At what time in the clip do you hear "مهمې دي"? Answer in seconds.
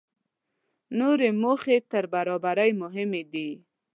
2.81-3.49